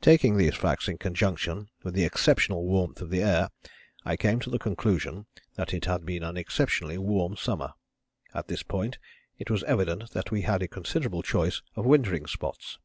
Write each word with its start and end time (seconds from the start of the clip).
Taking 0.00 0.36
these 0.36 0.56
facts 0.56 0.88
in 0.88 0.98
conjunction 0.98 1.68
with 1.84 1.94
the 1.94 2.02
exceptional 2.02 2.64
warmth 2.64 3.00
of 3.00 3.10
the 3.10 3.22
air, 3.22 3.50
I 4.04 4.16
came 4.16 4.40
to 4.40 4.50
the 4.50 4.58
conclusion 4.58 5.26
that 5.54 5.72
it 5.72 5.84
had 5.84 6.04
been 6.04 6.24
an 6.24 6.36
exceptionally 6.36 6.98
warm 6.98 7.36
summer. 7.36 7.74
At 8.34 8.48
this 8.48 8.64
point 8.64 8.98
it 9.38 9.50
was 9.52 9.62
evident 9.62 10.10
that 10.10 10.32
we 10.32 10.42
had 10.42 10.60
a 10.62 10.66
considerable 10.66 11.22
choice 11.22 11.62
of 11.76 11.86
wintering 11.86 12.26
spots. 12.26 12.80